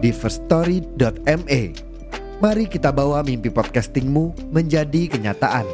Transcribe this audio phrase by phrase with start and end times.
[0.00, 1.62] di firststory.me.
[2.40, 5.68] Mari kita bawa mimpi podcastingmu menjadi kenyataan.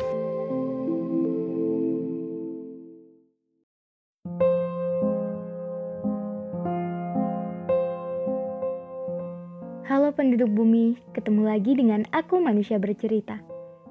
[9.87, 13.39] Halo penduduk bumi, ketemu lagi dengan aku manusia bercerita.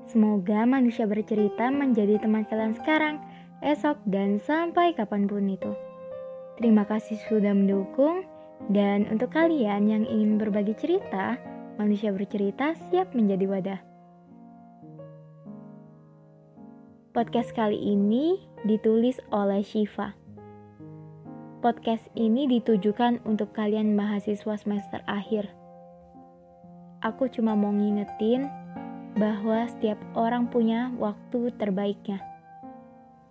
[0.06, 3.24] Semoga manusia bercerita menjadi teman kalian sekarang,
[3.64, 5.72] esok, dan sampai kapan pun itu.
[6.60, 8.28] Terima kasih sudah mendukung,
[8.70, 11.38] dan untuk kalian yang ingin berbagi cerita,
[11.78, 13.82] manusia bercerita siap menjadi wadah.
[17.13, 20.18] Podcast kali ini ditulis oleh Shiva.
[21.63, 25.48] Podcast ini ditujukan untuk kalian mahasiswa semester akhir.
[27.05, 28.49] Aku cuma mau ngingetin
[29.16, 32.20] bahwa setiap orang punya waktu terbaiknya.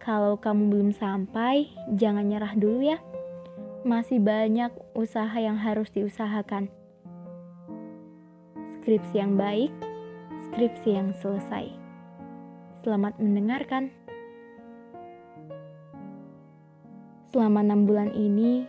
[0.00, 2.98] Kalau kamu belum sampai, jangan nyerah dulu ya.
[3.84, 6.72] Masih banyak usaha yang harus diusahakan.
[8.80, 9.68] Skripsi yang baik,
[10.48, 11.68] skripsi yang selesai.
[12.80, 13.92] Selamat mendengarkan.
[17.28, 18.64] Selama enam bulan ini,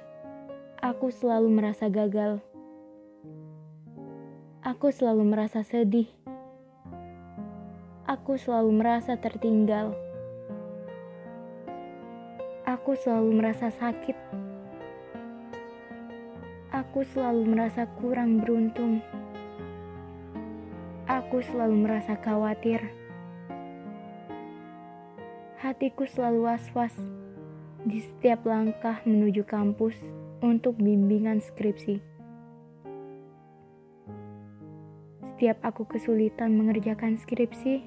[0.84, 2.44] aku selalu merasa gagal.
[4.68, 6.12] Aku selalu merasa sedih.
[8.04, 9.96] Aku selalu merasa tertinggal.
[12.68, 14.55] Aku selalu merasa sakit.
[16.86, 19.02] Aku selalu merasa kurang beruntung.
[21.10, 22.78] Aku selalu merasa khawatir.
[25.58, 26.94] Hatiku selalu was-was
[27.90, 29.98] di setiap langkah menuju kampus
[30.46, 31.98] untuk bimbingan skripsi.
[35.26, 37.82] Setiap aku kesulitan mengerjakan skripsi,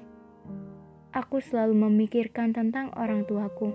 [1.15, 3.71] aku selalu memikirkan tentang orang tuaku.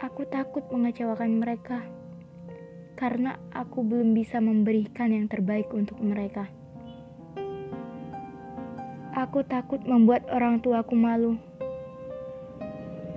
[0.00, 1.99] Aku takut mengecewakan mereka
[3.00, 6.52] karena aku belum bisa memberikan yang terbaik untuk mereka.
[9.16, 11.40] Aku takut membuat orang tuaku malu.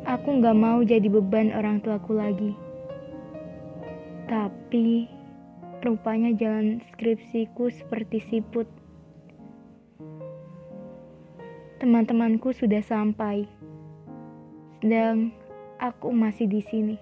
[0.08, 2.56] Aku gak mau jadi beban orang tuaku lagi.
[4.32, 5.08] Tapi
[5.84, 8.64] Rupanya jalan skripsiku seperti siput.
[11.84, 13.44] Teman-temanku sudah sampai,
[14.80, 15.36] sedang
[15.84, 16.96] aku masih di sini.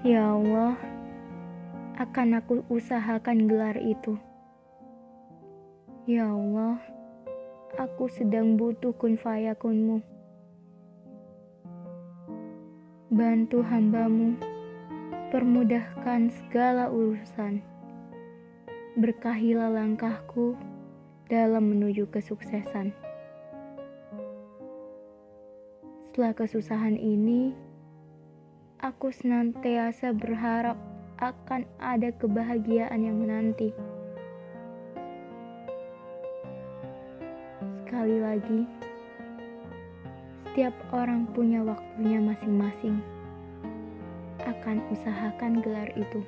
[0.00, 0.80] Ya Allah,
[2.00, 4.16] akan aku usahakan gelar itu.
[6.08, 6.80] Ya Allah,
[7.76, 10.00] aku sedang butuh kun fayakunmu.
[13.12, 14.40] Bantu hambamu,
[15.28, 17.60] permudahkan segala urusan.
[18.96, 20.56] Berkahilah langkahku
[21.28, 22.96] dalam menuju kesuksesan.
[26.08, 27.52] Setelah kesusahan ini,
[28.80, 30.80] aku senantiasa berharap
[31.20, 33.76] akan ada kebahagiaan yang menanti.
[37.84, 38.64] Sekali lagi,
[40.48, 43.04] setiap orang punya waktunya masing-masing.
[44.48, 46.24] Akan usahakan gelar itu.